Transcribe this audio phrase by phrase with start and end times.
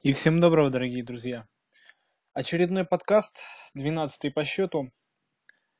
[0.00, 1.44] И всем доброго, дорогие друзья.
[2.32, 3.42] Очередной подкаст,
[3.74, 4.92] 12 по счету.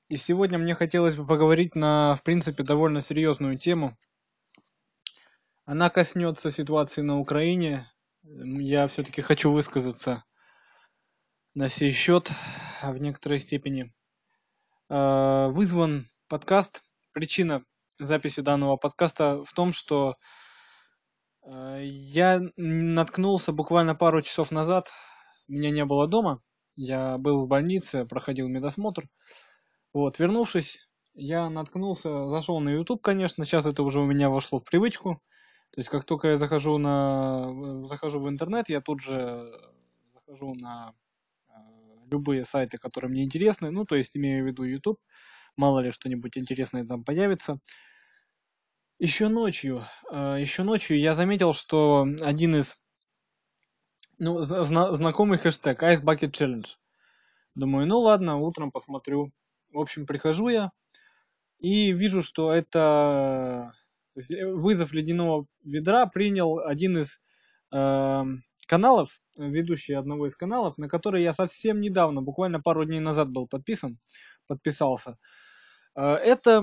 [0.09, 3.97] И сегодня мне хотелось бы поговорить на, в принципе, довольно серьезную тему.
[5.65, 7.93] Она коснется ситуации на Украине.
[8.25, 10.25] Я все-таки хочу высказаться
[11.55, 12.29] на сей счет
[12.83, 13.95] в некоторой степени.
[14.89, 16.83] А, вызван подкаст.
[17.13, 17.65] Причина
[18.01, 20.48] записи данного подкаста в том, что Э,
[21.81, 24.91] я наткнулся буквально пару часов назад,
[25.49, 26.43] меня не было дома,
[26.77, 29.09] я был в больнице, проходил медосмотр.
[29.93, 34.65] Вот, вернувшись, я наткнулся, зашел на YouTube, конечно, сейчас это уже у меня вошло в
[34.65, 35.23] привычку.
[35.71, 39.51] То есть как только я захожу на захожу в интернет, я тут же
[40.15, 40.95] захожу на
[41.49, 41.53] э,
[42.11, 44.99] любые сайты, которые мне интересны, ну, то есть имею в виду YouTube,
[45.57, 47.59] мало ли что-нибудь интересное там появится.
[48.99, 52.77] Еще ночью, э, еще ночью я заметил, что один из
[54.19, 56.67] ну, зна- знакомый хэштег Ice Bucket Challenge.
[57.55, 59.31] Думаю, ну ладно, утром посмотрю.
[59.73, 60.73] В общем, прихожу я
[61.61, 63.73] и вижу, что это
[64.15, 67.21] то есть, э, вызов ледяного ведра принял один из
[67.73, 68.25] э,
[68.67, 73.47] каналов, ведущий одного из каналов, на который я совсем недавно, буквально пару дней назад был
[73.47, 73.99] подписан,
[74.49, 75.19] подписался.
[75.99, 76.63] Э, это,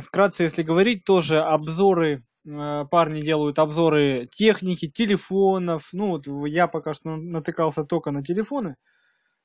[0.00, 5.88] вкратце, если говорить, тоже обзоры, э, парни делают обзоры техники, телефонов.
[5.92, 8.76] Ну, вот я пока что натыкался только на телефоны,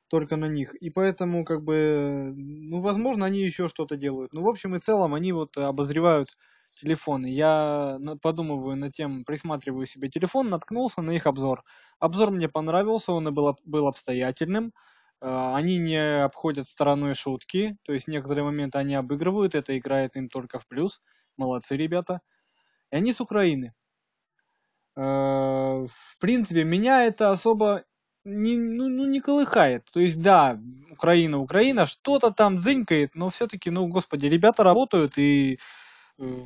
[0.10, 0.76] только на них.
[0.76, 4.34] И поэтому, как бы, ну, возможно, они еще что-то делают.
[4.34, 6.30] Ну, в общем и целом, они вот обозревают
[6.76, 7.28] телефоны.
[7.28, 11.64] Я подумываю над тем, присматриваю себе телефон, наткнулся на их обзор.
[12.00, 14.74] Обзор мне понравился, он был, был обстоятельным.
[15.24, 20.28] А, они не обходят стороной шутки, то есть некоторые моменты они обыгрывают, это играет им
[20.28, 21.02] только в плюс.
[21.38, 22.20] Молодцы ребята.
[22.92, 23.74] И они с Украины.
[24.98, 27.86] А, в принципе, меня это особо
[28.26, 29.86] не, ну, ну, не колыхает.
[29.94, 30.60] То есть, да,
[30.92, 35.58] Украина, Украина, что-то там дзынькает, но все-таки, ну, господи, ребята работают, и
[36.20, 36.46] э,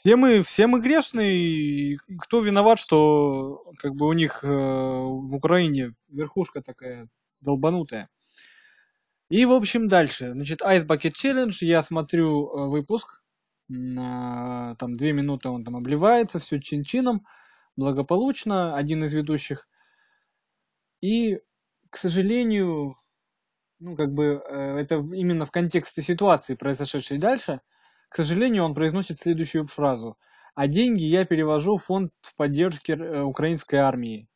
[0.00, 5.34] все мы, все мы грешные, и кто виноват, что как бы у них э, в
[5.34, 7.08] Украине верхушка такая
[7.42, 8.08] долбанутая.
[9.30, 10.32] И, в общем, дальше.
[10.32, 11.56] Значит, Ice Bucket Challenge.
[11.60, 13.22] Я смотрю э, выпуск.
[13.68, 17.24] На, там две минуты он там обливается, все чин-чином.
[17.76, 18.76] Благополучно.
[18.76, 19.66] Один из ведущих.
[21.00, 21.38] И,
[21.90, 22.96] к сожалению,
[23.80, 27.60] ну, как бы, э, это именно в контексте ситуации, произошедшей дальше,
[28.08, 30.18] к сожалению, он произносит следующую фразу.
[30.54, 34.28] А деньги я перевожу в фонд в поддержке э, украинской армии.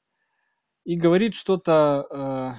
[0.85, 2.59] И говорит что-то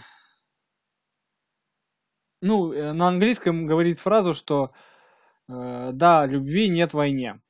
[2.42, 4.72] ну, э, на английском говорит фразу, что
[5.48, 7.42] э, да, любви нет войне.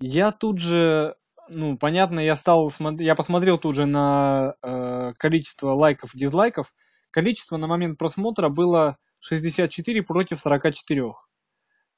[0.00, 1.16] Я тут же,
[1.48, 6.72] ну, понятно, я стал, я посмотрел тут же на э, количество лайков и дизлайков.
[7.10, 11.14] Количество на момент просмотра было 64 против 44.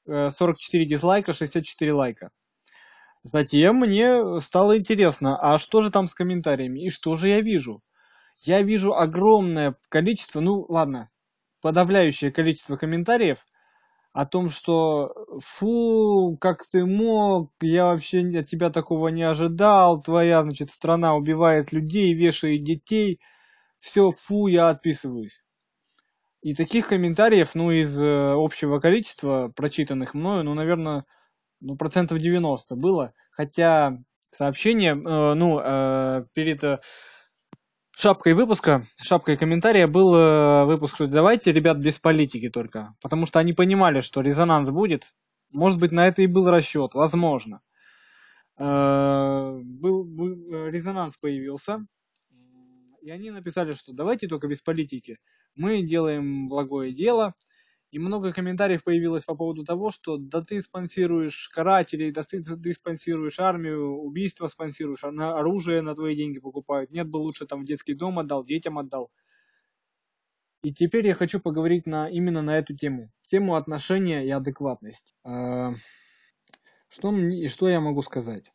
[0.07, 2.31] 44 дизлайка, 64 лайка.
[3.23, 6.85] Затем мне стало интересно, а что же там с комментариями?
[6.85, 7.83] И что же я вижу?
[8.41, 11.11] Я вижу огромное количество, ну ладно,
[11.61, 13.45] подавляющее количество комментариев
[14.13, 20.43] о том, что фу, как ты мог, я вообще от тебя такого не ожидал, твоя,
[20.43, 23.21] значит, страна убивает людей, вешает детей,
[23.77, 25.41] все, фу, я отписываюсь.
[26.41, 31.05] И таких комментариев, ну, из э, общего количества прочитанных мною, ну, наверное,
[31.59, 33.13] ну, процентов 90 было.
[33.29, 33.97] Хотя
[34.31, 36.79] сообщение, э, ну, э, перед э,
[38.01, 42.95] шапкой выпуска, шапкой комментария был э, выпуск, что давайте, ребят, без политики только.
[43.01, 45.13] Потому что они понимали, что резонанс будет.
[45.51, 47.61] Может быть, на это и был расчет, возможно.
[48.57, 51.85] Э, был, был, э, резонанс появился.
[53.03, 55.19] И они написали, что давайте только без политики.
[55.55, 57.35] Мы делаем благое дело.
[57.91, 62.73] И много комментариев появилось по поводу того, что да ты спонсируешь карателей, да ты, ты
[62.73, 66.89] спонсируешь армию, убийство спонсируешь, оружие на твои деньги покупают.
[66.91, 69.11] Нет бы лучше там в детский дом отдал, детям отдал.
[70.63, 73.11] И теперь я хочу поговорить на, именно на эту тему.
[73.27, 75.13] Тему отношения и адекватность.
[75.25, 75.73] А,
[76.87, 78.53] что, мне, что я могу сказать?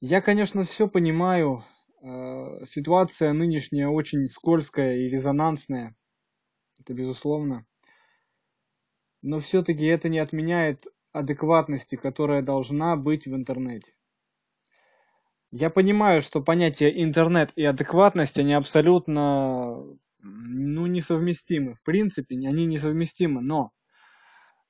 [0.00, 1.64] Я, конечно, все понимаю.
[2.02, 5.96] А, ситуация нынешняя очень скользкая и резонансная
[6.80, 7.66] это безусловно.
[9.22, 13.92] Но все-таки это не отменяет адекватности, которая должна быть в интернете.
[15.50, 19.76] Я понимаю, что понятия интернет и адекватность, они абсолютно
[20.20, 21.74] ну, несовместимы.
[21.74, 23.70] В принципе, они несовместимы, но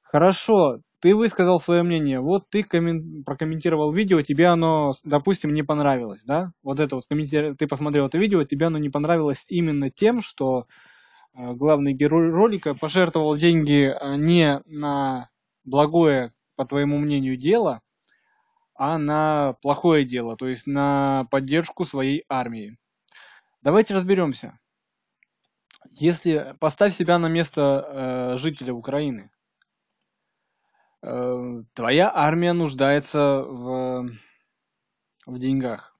[0.02, 3.24] хорошо, ты высказал свое мнение, вот ты коммен...
[3.24, 6.52] прокомментировал видео, тебе оно, допустим, не понравилось, да?
[6.62, 7.56] Вот это вот комментир...
[7.56, 10.66] ты посмотрел это видео, тебе оно не понравилось именно тем, что
[11.36, 15.28] главный герой ролика пожертвовал деньги э, не на
[15.64, 17.82] благое, по твоему мнению, дело,
[18.74, 22.78] а на плохое дело, то есть на поддержку своей армии.
[23.60, 24.58] Давайте разберемся.
[25.90, 29.30] Если поставь себя на место э, жителя Украины,
[31.02, 34.08] э, твоя армия нуждается в,
[35.26, 35.96] в деньгах.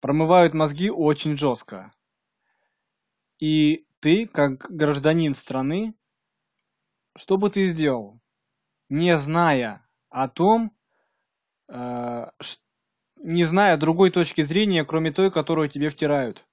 [0.00, 1.90] Промывают мозги очень жестко.
[3.38, 5.92] И ты, как гражданин страны,
[7.16, 8.20] что бы ты сделал,
[8.88, 10.70] не зная о том,
[11.68, 12.26] э,
[13.16, 16.46] не зная другой точки зрения, кроме той, которую тебе втирают?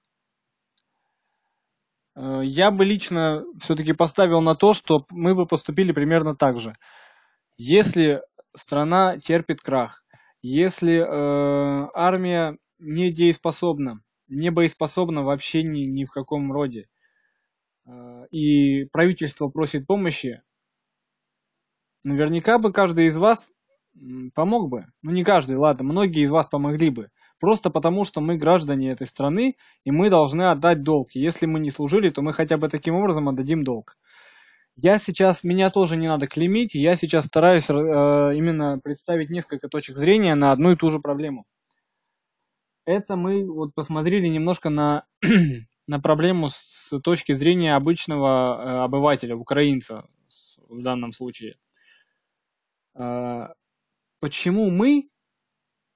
[2.16, 6.74] Э, я бы лично все-таки поставил на то, что мы бы поступили примерно так же.
[7.56, 8.20] Если
[8.56, 10.02] страна терпит крах,
[10.42, 16.86] если э, армия не дееспособна, не боеспособна вообще ни, ни в каком роде,
[18.30, 20.42] и правительство просит помощи,
[22.02, 23.50] наверняка бы каждый из вас
[24.34, 24.86] помог бы.
[25.02, 27.10] Ну не каждый, ладно, многие из вас помогли бы.
[27.40, 31.10] Просто потому, что мы граждане этой страны, и мы должны отдать долг.
[31.14, 33.96] Если мы не служили, то мы хотя бы таким образом отдадим долг.
[34.76, 39.96] Я сейчас, меня тоже не надо клеймить, я сейчас стараюсь э, именно представить несколько точек
[39.96, 41.44] зрения на одну и ту же проблему.
[42.84, 45.04] Это мы вот посмотрели немножко на,
[45.86, 50.08] на проблему с точки зрения обычного э, обывателя, украинца
[50.68, 51.56] в данном случае.
[52.94, 53.48] Э,
[54.20, 55.08] почему мы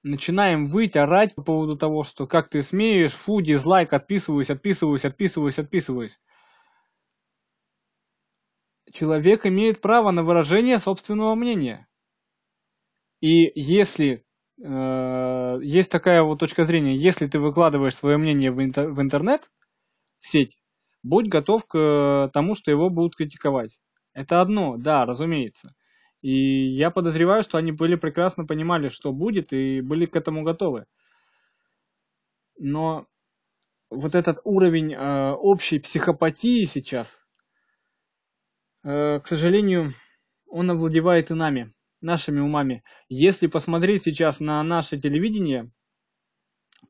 [0.03, 5.59] начинаем выть, орать по поводу того, что как ты смеешь, фу, дизлайк, отписываюсь, отписываюсь, отписываюсь,
[5.59, 6.19] отписываюсь.
[8.91, 11.87] Человек имеет право на выражение собственного мнения.
[13.21, 14.25] И если
[14.61, 19.51] э, есть такая вот точка зрения, если ты выкладываешь свое мнение в, интер, в интернет,
[20.17, 20.57] в сеть,
[21.03, 23.79] будь готов к тому, что его будут критиковать.
[24.13, 25.73] Это одно, да, разумеется.
[26.21, 30.85] И я подозреваю, что они были прекрасно понимали, что будет, и были к этому готовы.
[32.57, 33.07] Но
[33.89, 37.25] вот этот уровень э, общей психопатии сейчас,
[38.83, 39.93] э, к сожалению,
[40.47, 42.83] он овладевает и нами, нашими умами.
[43.07, 45.71] Если посмотреть сейчас на наше телевидение,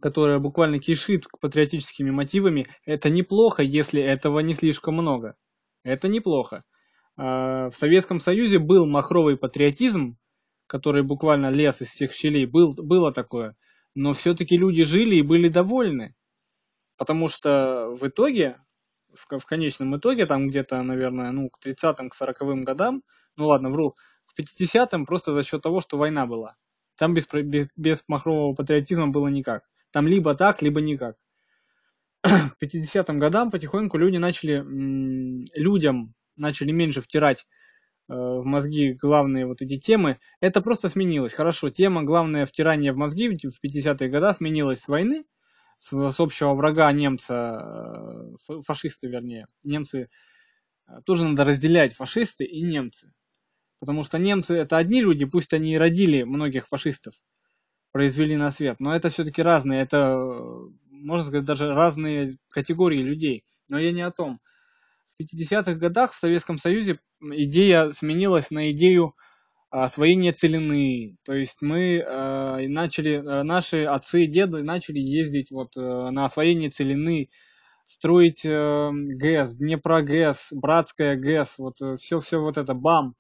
[0.02, 5.36] которое буквально кишит патриотическими мотивами, это неплохо, если этого не слишком много.
[5.84, 6.64] Это неплохо.
[7.18, 10.18] А, в Советском Союзе был махровый патриотизм,
[10.68, 13.56] который буквально лез из всех щелей, был, было такое,
[13.96, 16.16] но все-таки люди жили и были довольны,
[16.98, 18.62] потому что в итоге,
[19.14, 23.02] в, в конечном итоге, там где-то, наверное, ну, к 30-м, к 40-м годам,
[23.36, 23.96] ну ладно, вру,
[24.28, 26.56] к 50-м просто за счет того, что война была.
[26.98, 29.64] Там без, без, без махрового патриотизма было никак.
[29.92, 31.16] Там либо так, либо никак.
[32.24, 34.64] К 50-м годам потихоньку люди начали,
[35.56, 37.48] людям начали меньше втирать
[38.10, 41.34] э, в мозги главные вот эти темы, это просто сменилось.
[41.34, 45.26] Хорошо, тема главное втирание в мозги в 50-е годы сменилась с войны,
[45.78, 49.48] с, с общего врага немца, э, фашисты вернее.
[49.64, 50.10] Немцы,
[50.88, 53.14] э, тоже надо разделять фашисты и немцы.
[53.80, 57.14] Потому что немцы это одни люди, пусть они и родили многих фашистов,
[57.92, 60.18] произвели на свет, но это все-таки разные, это,
[60.92, 63.44] можно сказать, даже разные категории людей.
[63.68, 64.40] Но я не о том.
[65.22, 69.16] 50-х годах в Советском Союзе идея сменилась на идею
[69.70, 71.18] освоения целины.
[71.24, 76.26] То есть мы э, начали, э, наши отцы и деды начали ездить вот э, на
[76.26, 77.30] освоение целины,
[77.86, 83.16] строить э, ГЭС, Днепра ГЭС, Братская ГЭС, вот все-все вот это, бам.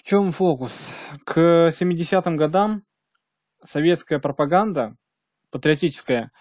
[0.00, 0.96] В чем фокус?
[1.26, 2.84] К 70-м годам
[3.62, 4.96] советская пропаганда,
[5.50, 6.32] патриотическая,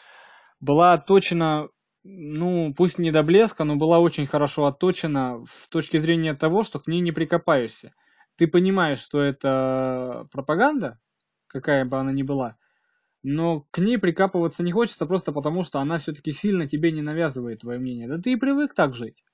[0.62, 1.68] была отточена
[2.04, 6.80] ну, пусть не до блеска, но была очень хорошо отточена с точки зрения того, что
[6.80, 7.94] к ней не прикопаешься.
[8.38, 10.98] Ты понимаешь, что это пропаганда,
[11.48, 12.56] какая бы она ни была,
[13.24, 17.60] но к ней прикапываться не хочется просто потому, что она все-таки сильно тебе не навязывает
[17.60, 18.08] твое мнение.
[18.08, 19.26] Да ты и привык так жить.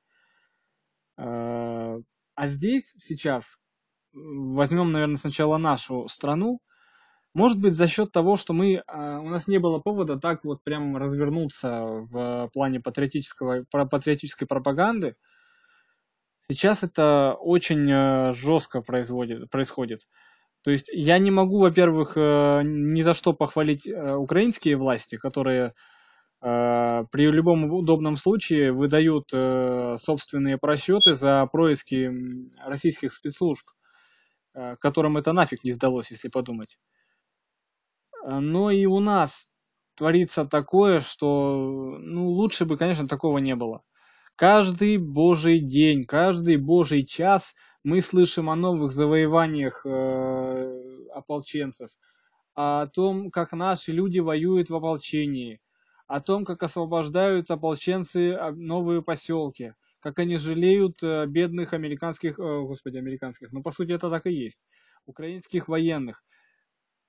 [1.15, 1.97] А,
[2.33, 3.59] а здесь сейчас
[4.15, 6.59] возьмем, наверное, сначала нашу страну,
[7.35, 10.63] может быть, за счет того, что мы, а, у нас не было повода так вот
[10.63, 15.17] прям развернуться в плане патриотического, патриотической пропаганды.
[16.47, 20.01] Сейчас это очень э, жестко производит, происходит.
[20.63, 25.73] То есть я не могу, во-первых, э, ни за что похвалить э, украинские власти, которые
[26.41, 32.11] при любом удобном случае выдают собственные просчеты за происки
[32.63, 33.65] российских спецслужб,
[34.79, 36.77] которым это нафиг не сдалось, если подумать.
[38.25, 39.47] Но и у нас
[39.95, 43.83] творится такое, что ну, лучше бы, конечно, такого не было.
[44.35, 51.89] Каждый божий день, каждый божий час мы слышим о новых завоеваниях э, ополченцев,
[52.53, 55.61] о том, как наши люди воюют в ополчении,
[56.07, 59.73] о том, как освобождают ополченцы а, новые поселки,
[60.05, 64.59] как они жалеют э, бедных американских, господи, американских, ну по сути это так и есть,
[65.07, 66.23] украинских военных.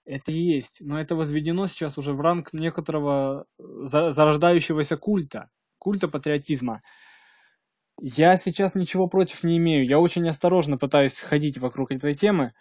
[0.06, 6.80] Это есть, но это возведено сейчас уже в ранг некоторого э, зарождающегося культа, культа патриотизма.
[8.00, 9.86] Я сейчас ничего против не имею.
[9.86, 12.54] Я очень осторожно пытаюсь ходить вокруг этой темы,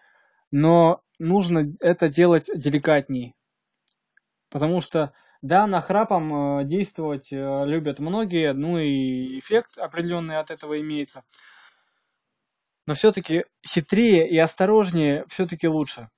[0.51, 3.36] но нужно это делать деликатней.
[4.50, 5.13] Потому что,
[5.46, 11.24] да, нахрапом э, действовать э, любят многие, ну и эффект определенный от этого имеется.
[12.88, 16.10] Но все-таки хитрее и осторожнее все-таки лучше.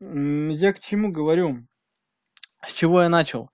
[0.00, 1.66] Я к чему говорю?
[2.62, 3.50] С чего я начал?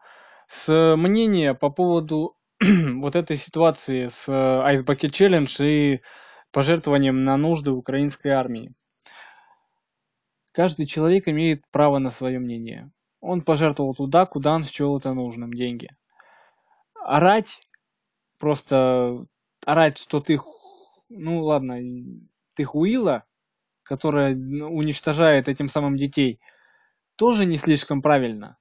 [0.48, 6.02] С мнения по поводу вот этой ситуации с э, Ice Bucket Challenge и
[6.50, 8.74] пожертвованием на нужды украинской армии.
[10.52, 12.90] Каждый человек имеет право на свое мнение.
[13.22, 15.88] Он пожертвовал туда, куда он счел это нужным, деньги.
[16.94, 17.60] Орать,
[18.38, 19.26] просто
[19.64, 20.40] орать, что ты,
[21.08, 21.78] ну ладно,
[22.56, 23.24] ты хуила,
[23.84, 26.40] которая уничтожает этим самым детей,
[27.14, 28.58] тоже не слишком правильно.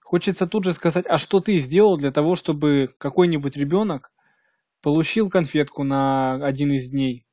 [0.00, 4.10] Хочется тут же сказать, а что ты сделал для того, чтобы какой-нибудь ребенок
[4.82, 7.24] получил конфетку на один из дней?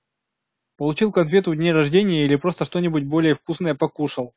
[0.78, 4.36] Получил конфету в день рождения или просто что-нибудь более вкусное покушал?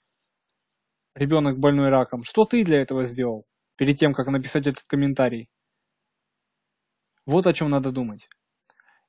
[1.18, 2.22] Ребенок больной раком.
[2.22, 3.44] Что ты для этого сделал?
[3.74, 5.50] Перед тем, как написать этот комментарий.
[7.26, 8.28] Вот о чем надо думать.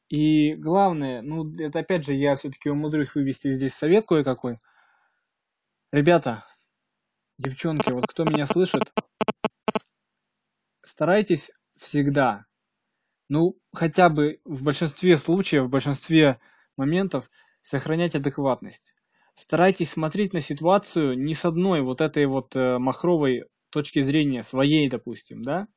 [0.07, 4.57] И главное, ну, это опять же, я все-таки умудрюсь вывести здесь совет кое-какой.
[5.91, 6.45] Ребята,
[7.37, 8.91] девчонки, вот кто меня слышит,
[10.83, 12.47] старайтесь всегда,
[13.27, 16.39] ну, хотя бы в большинстве случаев, в большинстве
[16.75, 17.29] моментов
[17.61, 18.95] сохранять адекватность.
[19.39, 24.89] Старайтесь смотреть на ситуацию не с одной вот этой вот э, махровой точки зрения, своей,
[24.89, 25.69] допустим, да,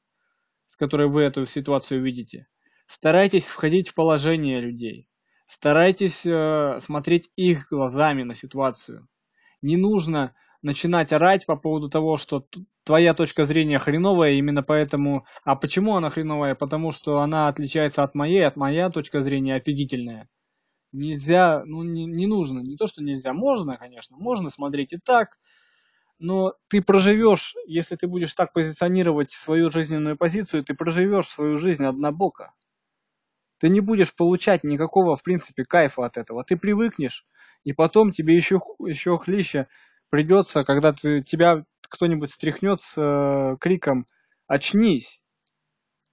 [0.67, 2.49] с которой вы эту ситуацию видите.
[2.89, 5.07] Старайтесь входить в положение людей.
[5.47, 9.07] Старайтесь э, смотреть их глазами на ситуацию.
[9.63, 12.45] Не нужно начинать орать по поводу того, что
[12.83, 15.25] твоя точка зрения хреновая, именно поэтому...
[15.45, 16.57] А почему она хреновая?
[16.57, 20.29] Потому что она отличается от моей, от моя точка зрения офигительная.
[20.93, 25.39] Нельзя, ну не, не нужно, не то что нельзя, можно, конечно, можно смотреть и так,
[26.19, 31.85] но ты проживешь, если ты будешь так позиционировать свою жизненную позицию, ты проживешь свою жизнь
[31.85, 32.53] однобоко.
[33.59, 36.45] Ты не будешь получать никакого, в принципе, кайфа от этого.
[36.45, 37.27] Ты привыкнешь,
[37.65, 39.69] и потом тебе еще, еще хлеще
[40.11, 44.07] придется, когда ты, тебя кто-нибудь стряхнет с э, криком
[44.47, 45.23] «Очнись!».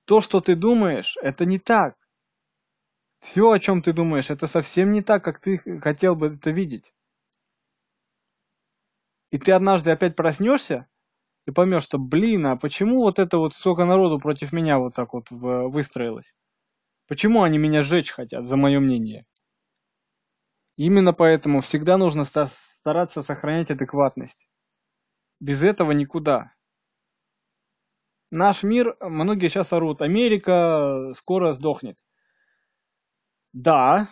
[0.05, 1.95] То, что ты думаешь, это не так.
[3.19, 6.93] Все, о чем ты думаешь, это совсем не так, как ты хотел бы это видеть.
[9.31, 10.87] И ты однажды опять проснешься
[11.45, 15.13] и поймешь, что, блин, а почему вот это вот столько народу против меня вот так
[15.13, 16.33] вот выстроилось?
[17.07, 19.25] Почему они меня сжечь хотят, за мое мнение?
[20.77, 24.47] Именно поэтому всегда нужно стараться сохранять адекватность.
[25.39, 26.53] Без этого никуда.
[28.31, 31.97] Наш мир, многие сейчас орут, Америка скоро сдохнет.
[33.53, 34.09] Да,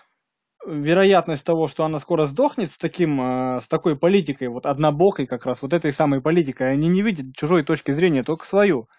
[0.65, 5.45] вероятность того, что она скоро сдохнет с, таким, э, с такой политикой, вот однобокой как
[5.45, 8.89] раз, вот этой самой политикой, они не видят чужой точки зрения, только свою.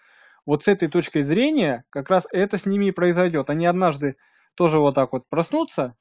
[0.45, 3.49] Вот с этой точки зрения как раз это с ними и произойдет.
[3.49, 4.15] Они однажды
[4.55, 5.95] тоже вот так вот проснутся,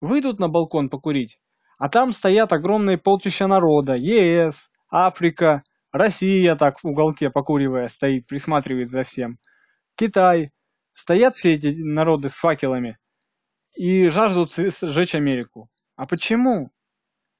[0.00, 1.38] выйдут на балкон покурить,
[1.78, 8.90] а там стоят огромные полчища народа, ЕС, Африка, Россия так в уголке покуривая стоит, присматривает
[8.90, 9.38] за всем.
[9.96, 10.50] Китай.
[10.94, 12.98] Стоят все эти народы с факелами
[13.74, 15.68] и жаждут сжечь Америку.
[15.96, 16.72] А почему?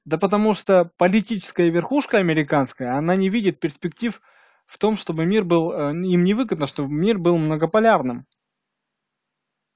[0.05, 4.21] Да потому что политическая верхушка американская, она не видит перспектив
[4.65, 8.25] в том, чтобы мир был, э, им невыгодно, чтобы мир был многополярным.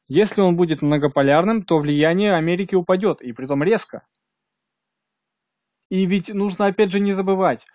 [0.10, 4.06] Если он будет многополярным, то влияние Америки упадет, и притом резко.
[5.90, 7.66] И ведь нужно опять же не забывать,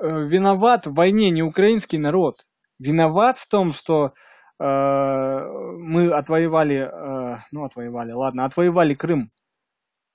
[0.00, 2.46] э, виноват в войне не украинский народ.
[2.78, 4.12] Виноват в том, что
[4.58, 9.30] мы отвоевали, э, ну отвоевали, ладно, отвоевали Крым.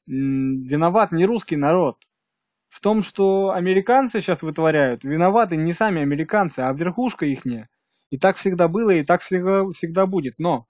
[0.07, 1.98] Виноват не русский народ.
[2.67, 7.67] В том, что американцы сейчас вытворяют, виноваты не сами американцы, а верхушка ихняя.
[8.10, 10.39] И так всегда было, и так всегда, всегда будет.
[10.39, 10.67] Но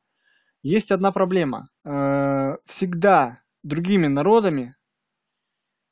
[0.63, 1.67] есть одна проблема.
[1.85, 4.75] Э, всегда другими народами,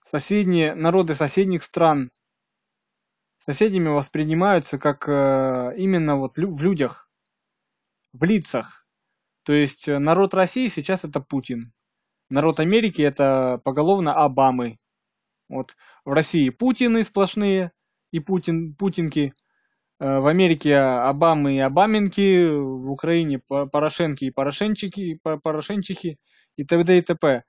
[0.05, 2.12] соседние народы соседних стран,
[3.45, 7.08] соседями воспринимаются как э, именно вот в людях,
[8.13, 8.85] в лицах.
[9.43, 11.73] То есть э, народ России сейчас это Путин.
[12.29, 14.77] Народ Америки это поголовно Обамы.
[15.47, 15.75] Вот
[16.05, 17.71] в России Путины сплошные
[18.11, 19.33] и Путин, Путинки.
[19.99, 26.17] Э, в Америке Обамы и Обаменки, в Украине Порошенки и Порошенчики, Порошенчихи
[26.55, 26.97] и т.д.
[26.97, 27.43] и т.п.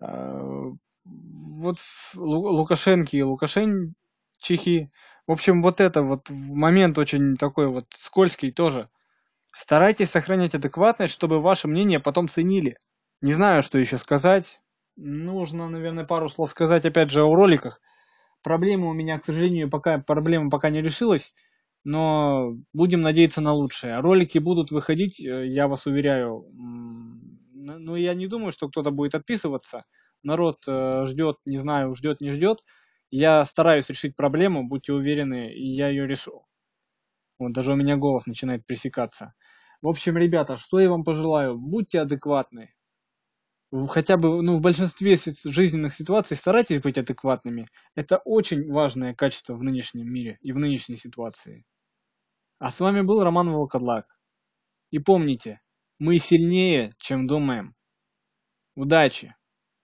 [0.00, 0.70] Э,
[1.04, 1.78] вот
[2.14, 4.90] Лукашенки и Лукашенчихи.
[5.26, 8.88] В общем, вот это вот момент очень такой вот скользкий тоже.
[9.58, 12.76] Старайтесь сохранять адекватность, чтобы ваше мнение потом ценили.
[13.20, 14.60] Не знаю, что еще сказать.
[14.96, 17.80] Нужно, наверное, пару слов сказать опять же о роликах.
[18.44, 21.34] Проблема у меня, к сожалению, пока проблема пока не решилась,
[21.82, 23.98] но будем надеяться на лучшее.
[23.98, 26.44] Ролики будут выходить, э, я вас уверяю.
[26.54, 29.84] Ну, я не думаю, что кто-то будет отписываться.
[30.22, 32.60] Народ э, ждет, не знаю, ждет, не ждет.
[33.10, 36.44] Я стараюсь решить проблему, будьте уверены, и я ее решу.
[37.40, 39.34] Вот даже у меня голос начинает пресекаться.
[39.80, 41.56] В общем, ребята, что я вам пожелаю?
[41.56, 42.74] Будьте адекватны.
[43.70, 47.68] Хотя бы ну, в большинстве жизненных ситуаций старайтесь быть адекватными.
[47.94, 51.64] Это очень важное качество в нынешнем мире и в нынешней ситуации.
[52.58, 54.18] А с вами был Роман Волкодлак.
[54.90, 55.60] И помните,
[55.98, 57.76] мы сильнее, чем думаем.
[58.74, 59.34] Удачи!